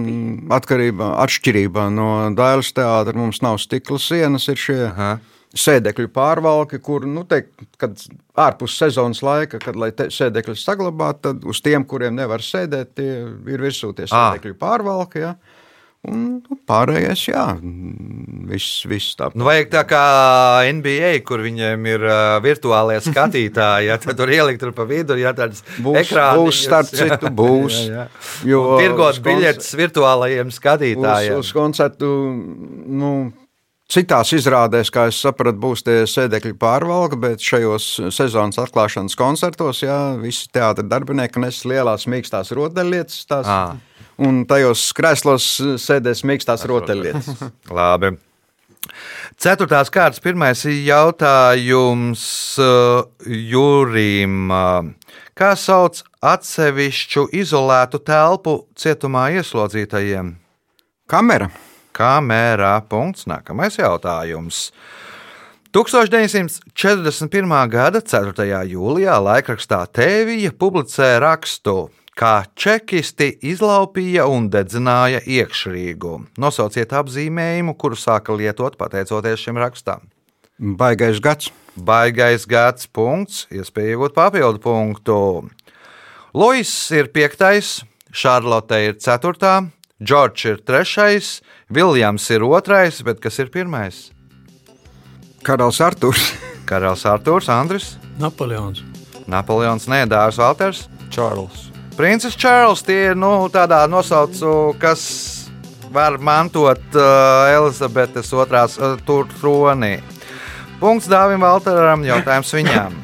[0.52, 5.12] atkarībā, atšķirībā no Dāļas teātra mums nav stikla sienas, ir šie Aha.
[5.56, 7.96] sēdekļu pārvalki, kur, nu, teikt, kad
[8.36, 13.12] ārpus sezonas laika, kad lai te, sēdekļus saglabātu, tad uz tiem, kuriem nevar sēdēt, tie
[13.24, 15.24] ir virsū tie sēdekļu pārvalki.
[15.24, 15.36] Ja?
[16.06, 17.44] Un nu, pārējais, jā,
[18.50, 19.32] viss, viss tā.
[19.34, 20.02] Nu, vajag tā kā
[20.70, 23.90] NBA, kur viņiem ir uh, virtuālie skatītāji.
[23.90, 27.80] Ja, tad tur ielikt tur pa vidu, ja tādas Būs, būs starp citu, būs.
[27.88, 28.52] Jā, jā.
[28.52, 31.40] Jo Tirgot uz biļetes virtuālajiem Uz, skatītājiem.
[31.42, 32.12] uz koncertu,
[33.02, 33.12] nu,
[33.92, 40.00] citās izrādēs, kā es sapratu, būs tie sēdekļi pārvalka, bet šajos sezonas atklāšanas koncertos, jā,
[40.22, 43.26] visi teātris darbinieki nes lielās mīkstās rotaļlietas.
[43.30, 43.60] Tās, Ā.
[44.22, 45.48] un tajos krēslos
[45.82, 47.30] sēdēs mīkstās rotaļlietas.
[47.78, 48.16] Labi.
[49.42, 52.26] Ceturtās kārtas pirmais jautājums
[52.62, 54.52] uh, Jurim.
[55.36, 60.36] Kā sauc atsevišķu izolētu telpu cietumā ieslodzītajiem?
[61.12, 61.50] Kamera.
[61.96, 62.78] Kamērā.
[62.88, 63.26] Punkts.
[63.28, 64.70] Nākamais jautājums.
[65.76, 67.68] 1941.
[67.68, 68.64] gada 4.
[68.72, 76.16] jūlijā laikrakstā Tēvija publicēja rakstu, kā čekisti izlaupīja un dedzināja iekšrīgu.
[76.40, 80.08] Nosauciet apzīmējumu, kuru sāka lietot pateicoties šim rakstam.
[80.58, 81.52] Baigais gads.
[81.76, 85.18] Baigais gads, punkts, iespēja iegūt papildu punktu.
[86.36, 87.82] Lois ir piektais,
[88.16, 89.58] Šarlote ir ceturtā,
[90.00, 94.10] Džordžs ir trešais, Viljams ir otrais, bet kas ir pirmais?
[95.44, 96.32] Karalis Artūrs.
[96.70, 98.82] Karalis Arthurs, Andris, Napoleons.
[99.28, 101.75] Napoleons, Nē, Dārzs Valters, Čārls.
[101.96, 105.06] Princis Čārls tie ir nu, tādā nosaucu, kas
[105.96, 108.98] var mantot uh, Elizabetes otrās uh,
[109.40, 109.96] troni.
[110.82, 112.98] Punkts Dāvim Valteram, jautājums viņām.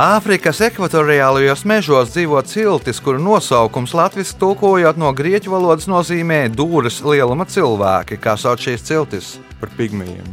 [0.00, 7.44] Āfrikas ekvatoriālajos mežos dzīvo ciltis, kuru nosaukums latviešu tulkojot no grieķu valodas nozīmē dūres lieluma
[7.44, 8.16] cilvēki.
[8.24, 9.34] Kā sauc šīs ciltis?
[9.60, 10.24] Par pigmejiem.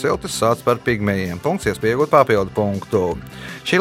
[0.00, 1.38] Ciltis sauc par pigmejiem.
[1.38, 3.04] Punkts, iespējot papildu punktu.
[3.62, 3.78] Šī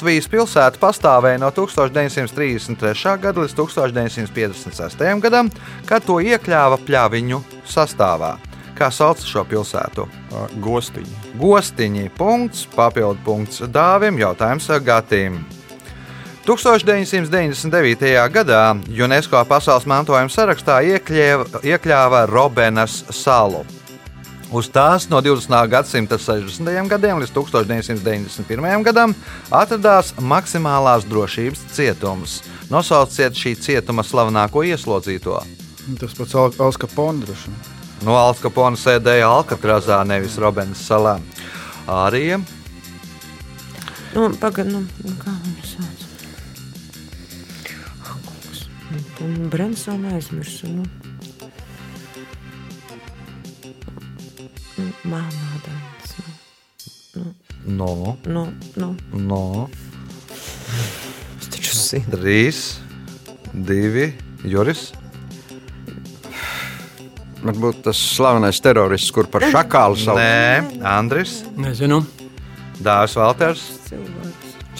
[0.00, 3.18] Latvijas pilsēta pastāvēja no 1933.
[3.20, 5.02] gada līdz 1956.
[5.20, 5.50] gadam,
[5.84, 8.30] kad to iekļāva pļaviņu sastāvā.
[8.78, 10.06] Kā sauc šo pilsētu?
[10.64, 11.34] Gostiņi.
[11.36, 12.06] Gostiņi.
[12.16, 15.36] Punkts, papildu punkts dāvim, jautājums Gatīm.
[16.48, 18.14] 1999.
[18.32, 23.66] gadā UNESCO pasaules mantojuma sarakstā iekļēva, iekļāva Robenas salu.
[24.50, 25.54] Uz tās no 20.
[25.70, 26.88] gadsimta 60.
[26.90, 28.82] gadiem līdz 1991.
[28.82, 29.14] gadam
[29.46, 32.40] atradās maksimālās drošības cietums.
[32.70, 35.38] Nosauciet šī cietuma slavenāko ieslodzīto.
[36.00, 37.54] Tas pats Alska Pondruša.
[38.02, 41.18] No Alkapona sēdēja Alkatrazā, nevis Robenas salā.
[41.86, 42.40] Arī.
[44.16, 46.06] Nu, Pagaidām, nu, nu, kā viņu sauc?
[49.52, 50.72] Brensona aizmirsu.
[50.74, 50.99] Nu.
[54.80, 56.14] Nu, Mānādājums.
[57.14, 57.34] Nu.
[57.66, 58.16] No.
[58.24, 58.44] Nu,
[58.80, 58.88] nu.
[59.12, 59.42] No.
[61.40, 62.14] Es taču zinu.
[62.14, 62.62] Trīs,
[63.52, 64.10] divi,
[64.48, 64.90] Juris.
[67.40, 70.20] Varbūt tas slavenais terorists, kur par šakālu sauc.
[70.20, 71.40] Nē, Andris.
[71.60, 72.02] Nezinu.
[72.80, 73.64] Dārzs Valters.
[73.88, 74.29] Cilvēks.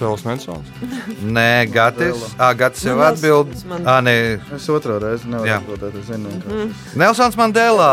[0.00, 0.68] Cēlis Mensons.
[1.36, 2.22] Nē, Gatis.
[2.40, 3.50] Ah, Gatis jau atbild.
[3.52, 4.14] Nelsons man- Ah, nē.
[4.56, 5.58] Es otrā reizi nevaru Jā.
[5.60, 5.98] atbildēt.
[6.00, 7.90] Es zinu, ka Nelsons Mandela.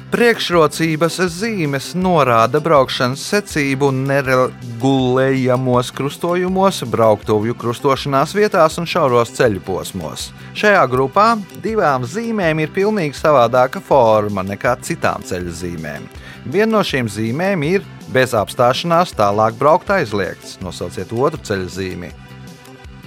[0.07, 10.29] Priekšrocības zīmes norāda braukšanas secību neregulējamos krustojumos, brauktuvju krustošanās vietās un šauros ceļu posmos.
[10.55, 11.25] Šajā grupā
[11.64, 16.07] divām zīmēm ir pilnīgi savādāka forma nekā citām ceļu zīmēm.
[16.47, 17.83] Viena no šīm zīmēm ir
[18.14, 20.61] bez apstāšanās tālāk braukt aizliegts.
[20.62, 22.12] Nosauciet otru ceļu zīmi.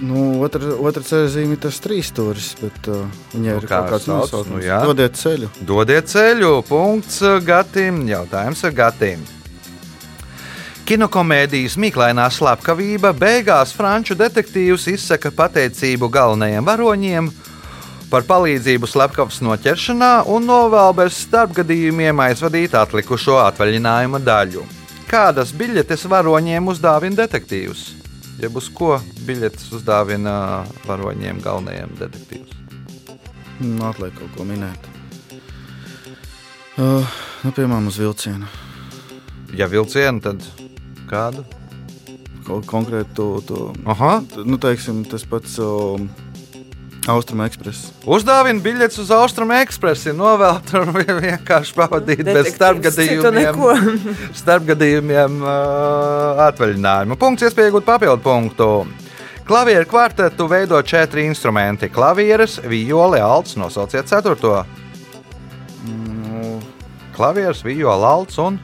[0.04, 3.82] Nu, otra, otra ceļa zīme ir tas trīs stūris, bet uh, viņai Nu, ir kā
[3.82, 4.54] kaut kāds nosaukums.
[4.54, 4.80] Nu, jā.
[4.86, 5.50] Dodiet ceļu.
[5.66, 9.22] Dodiet ceļu, punkts Gatim, jautājums Gatim.
[10.90, 17.28] Kinokomēdijas Mīklainā slepkavība beigās franču detektīvs izsaka pateicību galvenajiem varoņiem
[18.10, 24.66] par palīdzību slepkavas noķeršanā un novēl bez starpgadījumiem aizvadīt atlikušo atvaļinājuma daļu.
[25.06, 27.99] Kādas biļetes varoņiem uzdāvina detektīvs?
[28.40, 28.94] Jeb uz ko
[29.26, 30.32] biļetes uzdāvina
[30.86, 32.54] varoņiem galvenajiem detektīvs?
[33.60, 34.86] Nu, atliek kaut ko minēt.
[36.80, 37.04] Uh,
[37.44, 38.48] nu, piemēram, uz vilcienu.
[39.52, 40.46] Ja vilcienu, tad
[41.10, 41.44] kādu?
[42.46, 43.60] Kaut konkrētu to, to
[43.92, 44.22] Aha.
[44.48, 46.08] nu, teiksim, tas pats um,
[47.10, 47.90] Austrum Express.
[48.08, 54.16] Uzdāvina biļetes uz Austrumu ekspresu, novēlt un vienkārši pavadīt bez Detektīvs citu starpgadījumiem.
[54.42, 57.18] starpgadījumiem uh, atvaļinājumu.
[57.20, 58.70] Punkts, iespēja iegūt papildu punktu.
[59.50, 63.56] Klavieru kvartetu veido četri instrumenti- klavieres, vijole, alts.
[63.58, 64.60] Nosauciet ceturto.
[65.86, 66.60] Nu,
[67.16, 68.60] Klavieres, vijole, alts un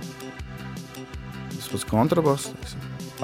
[1.67, 2.51] tas pats kontrabass.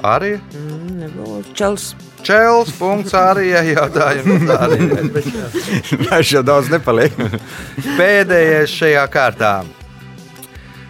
[0.01, 1.93] Arī Mm, čels.
[2.23, 2.71] čels.
[2.79, 4.49] Punkts arī jautājums.
[4.49, 4.79] Arī.
[6.07, 7.13] Mēs jau daudz nepaliek.
[7.97, 9.55] Pēdējais šajā kārtā.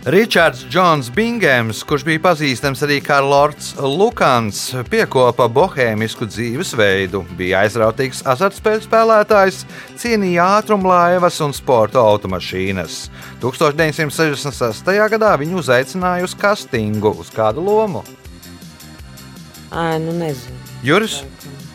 [0.03, 8.19] Ričards Džons Bingems, kurš bija pazīstams arī kā Lords Lukans, piekopa bohēmisku dzīvesveidu, bija aizrautīgs
[8.27, 9.61] azartspēļu spēlētājs,
[9.95, 12.97] cienīja ātrumlaivas un sporta automašīnas.
[13.39, 14.91] 1966.
[15.15, 18.03] gadā viņu uzaicināja uz castingu uz kādu lomu.
[19.73, 20.57] Ai, nu nezinu.
[20.85, 21.23] Juris?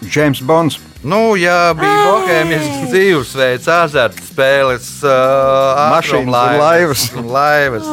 [0.06, 0.78] James Bonds.
[1.02, 7.84] Nu, ja bija bohēmisks dzīvesveids, azartspēles, uh, Mašīnas un laivas.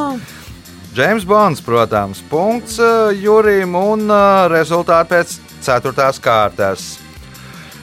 [0.95, 6.07] James Bonds, protams, punkts uh, Jurim un uh, rezultāti pēc 4.
[6.23, 7.04] kārtas.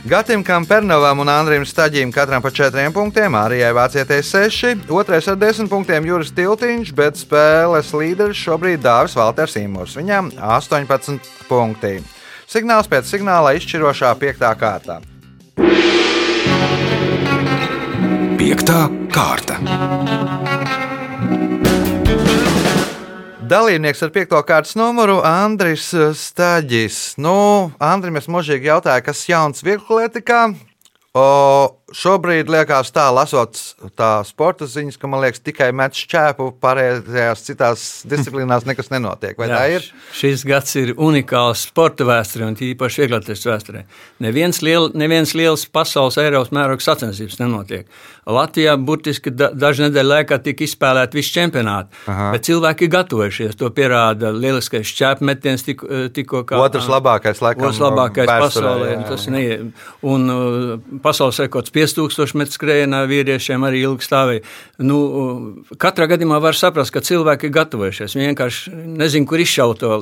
[0.02, 5.70] Gatim Kampernovam un Andrim Staģim katram pa 4 punktiem, arī Vācijai 6, otrais ar 10
[5.70, 9.94] punktiem Juris Tiltiņš, bet spēles līderis šobrīd Dāvis Valters Imūrs.
[10.00, 12.00] Viņam 18 punkti.
[12.50, 14.42] Signāls pēc signāla izšķirošā 5.
[14.58, 14.98] kārtā.
[18.42, 18.80] Piektā
[19.14, 19.62] kārta.
[23.52, 27.18] Dalībnieks ar piekto kārtas numuru Andris Staģis.
[27.20, 27.34] Nu,
[27.84, 30.38] Andrim es mūžīgi jautāju, kas jauns vieglietikā.
[31.92, 33.58] Šobrīd liekas tā, lasot
[33.98, 39.36] tā sporta ziņas, ka man liekas, tikai met šķēpu, pārējās citās disciplīnās nekas nenotiek.
[39.36, 39.88] Vai Jā, tā ir?
[40.16, 43.84] Šis gads ir unikāls sporta vēsturē, un īpaši vieglatlētas vēsturē.
[44.24, 47.90] Neviens, liel, neviens liels pasaules Eiropas mēroga sacensības nenotiek.
[48.22, 52.28] Latvijā burtiski da, dažu nedēļu laikā tika izspēlēti visi čempionāti, Aha.
[52.36, 53.56] bet cilvēki ir gatavojušies.
[53.58, 58.92] To pierāda lieliskais šķēpmetiens, tikko tik, kā otrs labākais, laikam, otrs labākais pasaulē.
[58.92, 59.08] Jā, jā.
[59.10, 59.42] Tas ne,
[60.06, 64.44] un uh, pasaules rekords 5000 metru skrējienā vīriešiem arī ilgi stāvēja.
[64.82, 64.98] Nu,
[65.82, 68.16] katrā gadījumā var saprast, ka cilvēki ir gatavojušies.
[68.16, 69.92] Viņi vienkārši nezina, kur izšaut to.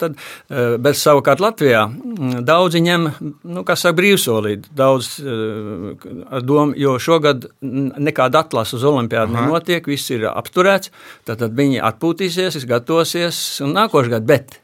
[0.00, 0.16] Tad,
[0.50, 3.08] eh, bet savukārt Latvijā mm, daudzi ņem,
[3.42, 4.72] nu, kā saka, brīvsolīti.
[4.74, 10.92] Daudz ar domu, jo šogad nekāda atlasa uz olimpiādu nenotiek, viss ir apturēts.
[11.24, 14.63] Tad, tad viņi atpūtīsies, gatavosies un nākošais gads.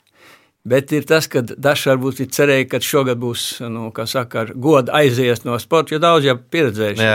[0.60, 3.42] Bet ir tas, ka daži varbūt ir cerējuši, ka šogad būs
[3.72, 7.06] nu, saka, gods aizies no sporta, jo daudz jau pieredzējuši.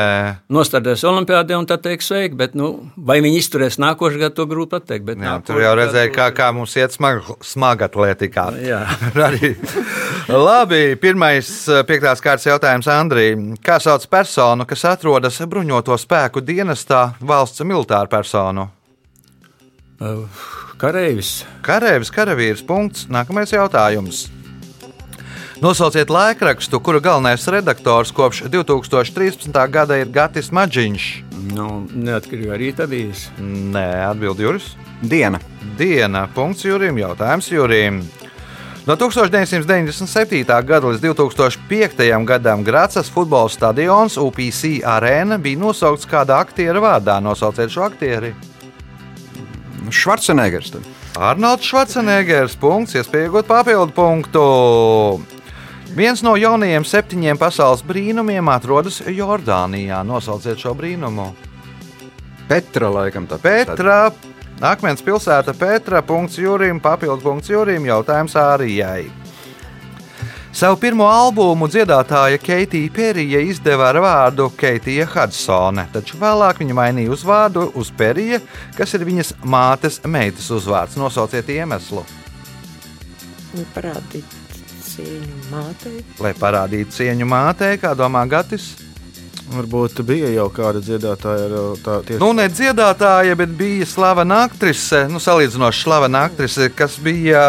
[0.50, 4.74] Nostādēs Olimpijādē un tad teiks, sveiki, bet nu, vai viņi izturēs nākošais gads, to grūti
[4.74, 5.14] pateikt.
[5.22, 8.48] Jā, tur jau redzēja, kā, kā mums iet smag, smaga atlētikā.
[10.50, 11.54] Labi, pirmais
[11.86, 13.38] piektās kārtas jautājums Andrija.
[13.62, 18.72] Kā sauc personu, kas atrodas bruņoto spēku dienestā valsts militāru personu?
[20.02, 20.64] Uh.
[20.78, 21.46] Kareivis.
[21.64, 22.64] Kareivis, karavīrs.
[22.66, 23.06] Punkts.
[23.08, 24.26] Nākamais jautājums.
[25.64, 29.56] Nosauciet laikrakstu, kura galvenais redaktors kopš 2013.
[29.72, 31.06] gada ir Gatis Maģiņš.
[31.56, 33.30] Nu, neatkarīgi arī tā bijis.
[33.40, 34.74] Nē, atbild Juris.
[35.00, 35.40] Diena.
[35.80, 36.26] Diena.
[36.36, 37.00] Punkts Jurim.
[37.00, 38.02] Jautājums Jurim.
[38.86, 40.44] No 1997.
[40.44, 42.26] gada līdz 2005.
[42.28, 47.18] gadam Grācas futbola stadions UPC arēna bija nosaukts kāda aktiera vārdā.
[47.24, 48.36] Nosauciet šo aktieri!
[49.94, 50.74] Švarcenegers.
[51.18, 52.56] Arnolds Švarcenegers.
[52.60, 54.46] Punkts, iespējot papildu punktu.
[55.96, 60.02] Viens no jaunajiem septiņiem pasaules brīnumiem atrodas Jordānijā.
[60.04, 61.30] Nosauciet šo brīnumu.
[62.50, 64.12] Petra, laikam, tā Petra.
[64.62, 66.02] Akmens pilsēta Petra.
[66.06, 67.88] Punkts Jurim, papildu punkts Jurim.
[67.88, 69.25] Jautājums Ārijai.
[70.56, 77.12] Savu pirmo albumu dziedātāja Keitija Perija izdeva ar vārdu Keitija Hudsone, taču vēlāk viņa mainīja
[77.12, 78.40] uzvārdu uz Perija,
[78.78, 80.96] kas ir viņas mātes meitas uzvārds.
[80.96, 82.06] Nosauciet iemeslu.
[83.76, 84.40] Parādīt
[84.88, 86.00] cieņu mātei.
[86.24, 88.85] Lai parādītu cieņu mātei, kā domā Gatis.
[89.46, 92.18] Varbūt bija jau kāda dziedātāja, tā tieši.
[92.22, 97.44] Nu, ne dziedātāja, bet bija slavena aktrise, nu, salīdzinoši slavena aktrise, kas bija,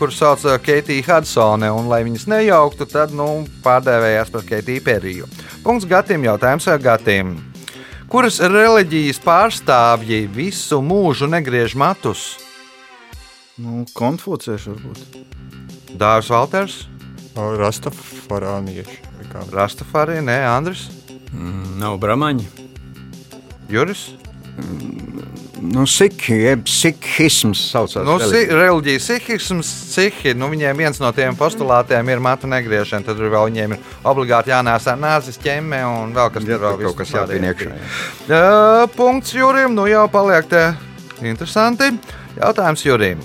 [0.00, 5.30] kur sauc Keitija Hudsone, un lai viņas nejauktu, tad, nu, pārdēvējās par Keitiju Periju.
[5.62, 7.36] Punkts Gatim, jautājums Gatim.
[8.10, 12.40] Kuras reliģijas pārstāvji visu mūžu negriež matus?
[13.60, 15.20] Nu, konfūcieši varbūt.
[16.00, 16.80] Dārzs Valters.
[17.38, 18.98] Rastafarānieši.
[19.54, 20.88] Rastafari, nē, Andris.
[21.32, 22.48] Mm, nav brāmaņi.
[23.70, 24.10] Juris?
[25.60, 28.04] Nu, Sikhi, jeb sikhisms saucās.
[28.06, 33.20] Nu, si reliģija, sikhisms, sihi, nu, viņiem viens no tiem postulātiem ir matu negriešana, tad
[33.20, 37.76] vēl viņiem ir obligāti jānēsā nāzes ķemme un vēl kas vēl kaut kas jāpieniekšā.
[38.30, 38.46] Jā.
[38.96, 40.64] Punkts Jurim, nu jau paliek te
[41.20, 41.92] interesanti.
[42.40, 43.20] Jautājums Jurim.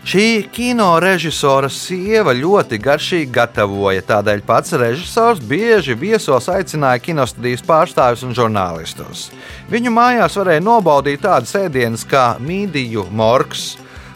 [0.00, 8.24] Šī kino režisora sieva ļoti garšīgi gatavoja, tādēļ pats režisors bieži viesos aicināja kinostudijas pārstāvjus
[8.24, 9.26] un žurnālistus.
[9.68, 13.74] Viņu mājās varēja nobaudīt tādas ēdienas kā mīdiju, morgs,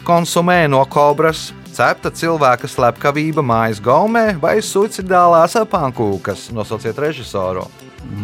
[0.08, 6.48] konsumē no kobras, cepta cilvēka slepkavība mājas gaumē vai suicidālās pankūkas.
[6.56, 7.68] Nosauciet režisoru.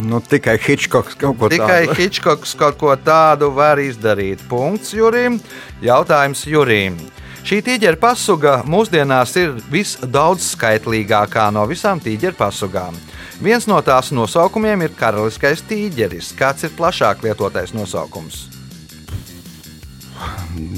[0.08, 1.92] Nu, tikai Hitchcocks kaut ko tikai tādu.
[1.92, 4.48] Tikai Hitchcocks kaut ko tādu var izdarīt.
[4.48, 5.40] Punkts Jurim.
[5.84, 6.96] Jautājums Jurim.
[7.40, 12.98] Šī tīģeru pasuga mūsdienās ir visdaudzskaitlīgākā no visām tīģeru pasugām.
[13.40, 16.34] Viens no tās nosaukumiem ir karaliskais tīģeris.
[16.36, 18.44] Kāds ir plašāk lietotais nosaukums?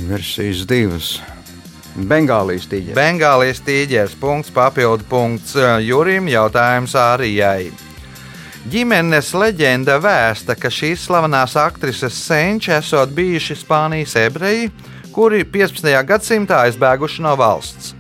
[0.07, 1.17] Versijas divas.
[1.97, 2.97] Bengālijas tīģeris.
[2.97, 4.15] Bengālijas tīģeris.
[4.23, 6.31] Punkts, papildu punkts Jurim.
[6.31, 7.73] Jautājums Ārijai.
[8.71, 14.71] Ģimenes leģenda vēsta, ka šīs slavenās aktrises senči esot bijuši Spānijas ebreji,
[15.13, 15.93] kuri 15.
[16.09, 17.93] gadsimtā aizbēguši no valsts.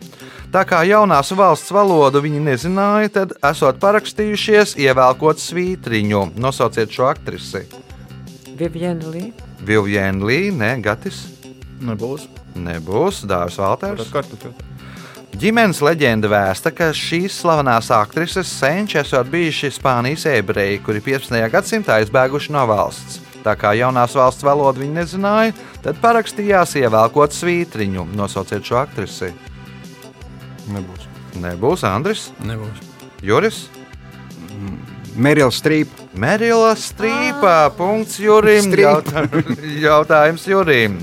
[0.52, 6.26] Tā kā jaunās valsts valodu viņi nezināja, tad esot parakstījušies, ievēlkot svītriņu.
[6.36, 7.64] Nosauciet šo aktrisi.
[8.60, 9.30] Vivienne Lī.
[9.64, 11.24] Vivienne Lī, ne Gatis.
[11.80, 12.28] Nebūs.
[12.52, 14.12] Nebūs Dārzs Valters.
[15.32, 21.40] Ģimenes leģenda vēsta, ka šīs slavenās aktrises senči esot bijuši Spānijas ebreji, kuri 15.
[21.54, 23.22] gadsimtā aizbēguši no valsts.
[23.42, 28.06] Tā kā jaunās valsts valodu viņi nezināja, tad parakstījās ievēlkot svītriņu.
[28.14, 29.32] Nosauciet šo aktrisi.
[30.70, 31.08] Nebūs.
[31.42, 32.28] Nebūs Andris.
[32.46, 32.84] Nebūs.
[33.22, 33.64] Juris.
[35.16, 36.06] Merila Strīpa.
[36.14, 37.56] Merila Strīpa.
[37.76, 38.70] Punkts Jurim.
[38.78, 39.26] Jautā,
[39.88, 41.00] jautājums Jurim.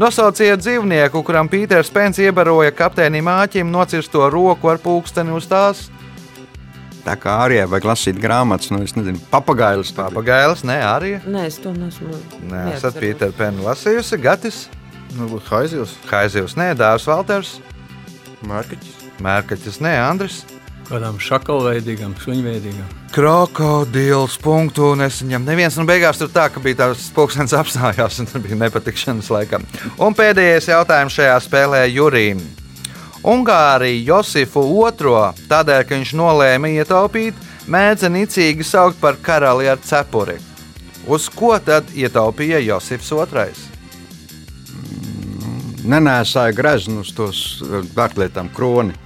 [0.00, 5.88] Nosauciet dzīvnieku, kuram Pīters Pēns iebaroja kapteinim Āķim nocirsto roku ar pulksteni uz tās.
[7.04, 9.92] Tā kā arī vajag lasīt grāmatas, nu, es nezinu, papagailis.
[9.96, 11.14] Papagailis, nē, arī.
[11.24, 12.12] Nē, es to nesmu.
[12.50, 14.20] Nē, esat Pīters Pēnu lasījusi.
[14.20, 14.62] Gatis.
[15.16, 15.96] Varbūt Haizivs.
[16.10, 17.56] Haizivs, nē, Dārs Valters.
[18.46, 18.96] Mērķis.
[19.24, 20.42] Mērķis, nē, Andris.
[20.90, 22.94] Kādām šakalveidīgām, suņveidīgām.
[23.14, 25.44] Krokodils punktu nesaņem.
[25.46, 29.66] Neviens no beigās tur tā, ka bija tāds pulkstenis apstājās, un tur bija nepatikšanas laikam.
[30.02, 32.42] Un pēdējais jautājums šajā spēlē Jurijam.
[33.20, 37.36] Ungārija Josifu II, tādēļ, ka viņš nolēma ietaupīt,
[37.68, 40.38] mēdza nicīgi saukt par karali ar cepuri.
[41.06, 43.52] Uz ko tad ietaupīja Josifs II?
[45.90, 47.60] Nenēsāja greznus tos
[47.96, 48.96] vērtlietām kroni.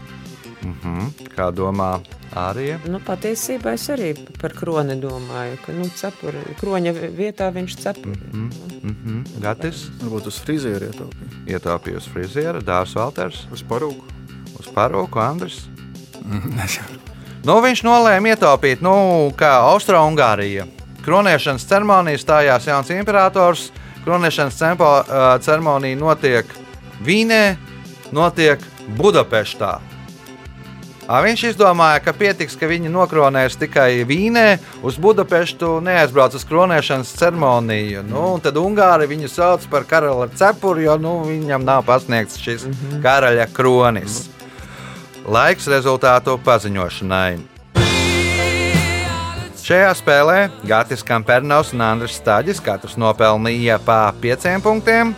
[0.62, 1.28] Mm -hmm.
[1.34, 1.98] Kā domā
[2.34, 2.80] Ārija?
[2.90, 4.10] Nu, patiesībā es arī
[4.40, 8.18] par kroni domāju, ka nu, cepuri, kroņa vietā viņš cepuri.
[8.32, 8.80] Mm -hmm.
[8.82, 9.40] Mm -hmm.
[9.42, 9.86] Gatis?
[10.02, 11.30] Varbūt uz frizieru ietaupīja.
[11.46, 13.46] Ietaupīja uz frizieru, Dārs Valters.
[13.52, 14.04] Uz parūku.
[14.58, 15.66] Uz parūku, Andris.
[17.46, 20.66] nu, viņš nolēma ietaupīt, nu, kā Austro-Ungārija.
[21.04, 23.72] Kronēšanas ceremonijā stājās jauns imperators.
[24.04, 26.46] Kronēšanas cempo, uh, ceremonija notiek
[27.04, 27.56] Vīnē,
[28.12, 28.60] notiek
[28.96, 29.93] Budapeštā.
[31.04, 38.06] Viņš izdomāja, ka pietiks, ka viņi nokronēs tikai Vīnē, uz Budapeštu neaizbrauc uz kronēšanas ceremoniju.
[38.08, 42.72] Nu, tad Ungāri viņu sauc par karaļa cepuri, jo nu, viņam nav pasniegts šis mm
[42.72, 43.02] -hmm.
[43.04, 44.30] karaļa kronis.
[45.28, 47.38] Laiks rezultātu paziņošanai.
[49.64, 55.14] Šajā spēlē Gatis Kampernaus un Andris Stāģis katrs nopelnīja pa 5 punktiem.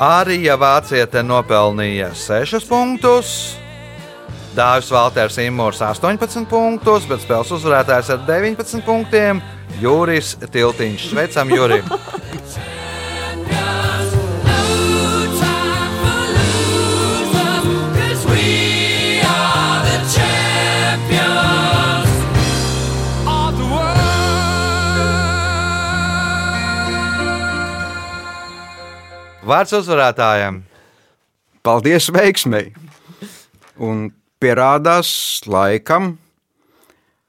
[0.00, 3.58] Arī Vāciete nopelnīja 6 punktus.
[4.58, 9.38] Dāvis Valters Imūrs 18 punktus, bet spēles uzvarētājs ar 19 punktiem-
[9.82, 11.04] Juris Tiltiņš.
[11.12, 11.78] Sveicam, Juri!
[29.48, 30.64] Vārds uzvarētājiem!
[31.62, 32.74] Paldies, veiksmēji!
[33.78, 34.08] Un
[34.42, 35.10] pierādās
[35.46, 36.12] laikam,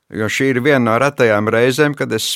[0.10, 2.36] jo šī ir viena no retajām reizēm, kad es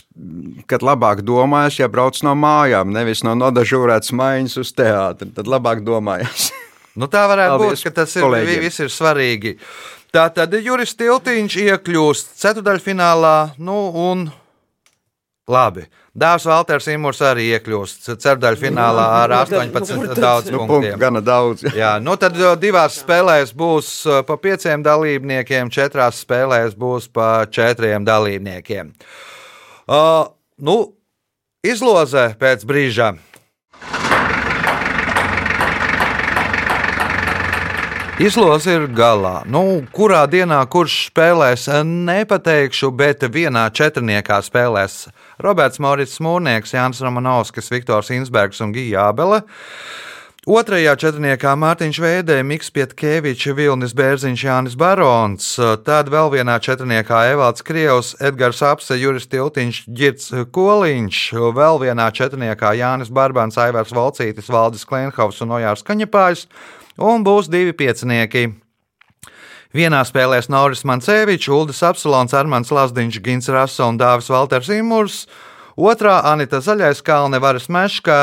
[0.69, 5.31] kad labāk domāju, ja braucu no mājām, nevis no nodažūrētas maiņas uz teātri.
[5.35, 6.51] Tad labāk domājās.
[6.93, 8.25] Nu, tā varētu Paldies, būt, ka tas ir,
[8.61, 9.55] viss ir svarīgi.
[10.13, 14.27] Tā tad Juris Tiltiņš iekļūst ceturdaļfinālā, nu un
[15.49, 15.87] labi.
[16.13, 20.99] Dārzs Valters Imants arī iekļūst ceturdaļfinālā ar 18 daudz nu, punktiem.
[21.01, 21.65] Gana daudz.
[21.81, 23.89] Jā, nu tad divās spēlēs būs
[24.27, 28.93] pa pieciem dalībniekiem, četrās spēlēs būs pa četriem dalībniekiem.
[29.89, 30.29] Uh,
[30.61, 30.77] nu,
[31.65, 33.15] izloze pēc brīža.
[38.21, 39.39] Izloze ir galā.
[39.49, 45.07] Nu, kurā dienā kurš spēlēs, nepateikšu, bet vienā četrniekā spēlēs
[45.41, 49.39] Roberts Morits Mūrnieks, Jānis Romanovskis, Viktors Insbergs un Gija Abele.
[50.45, 55.49] Otrajā četrniekā Mārtiņš Veidē, Mikls Pietkevičs, Vilnis Bērziņš, Jānis Barons,
[55.81, 61.23] tad vēl vienā četrniekā Evalds Krievs, Edgars Apse, Juris Tiltiņš, Girts Koliņš,
[61.57, 66.45] vēl vienā četrniekā Jānis Barbans, Aivars Valcītis, Valdis Klenhovs un Ojārs Kaņepājs
[66.97, 68.49] un būs divi piecinieki.
[69.73, 75.23] Vienā spēlēs Nauris Mancevičs, Ulris Apsalons, Armāns Lazdiņš, Gins Rasa un Dāvis Valters Imurs.
[75.73, 78.13] Otrā Anita Zaļais, Kalne Varas Meška,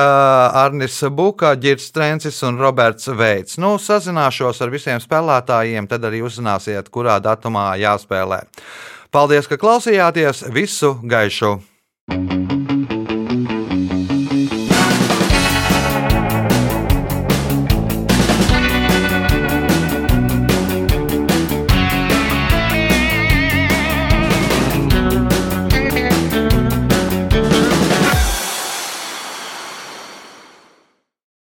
[0.55, 3.59] Arnis Buka, Girts Trencis un Roberts Veits.
[3.59, 8.45] Nu, sazināšos ar visiem spēlētājiem, tad arī uzzināsiet, kurā datumā jāspēlē.
[9.11, 10.47] Paldies, ka klausījāties!
[10.55, 11.57] Visu gaišu!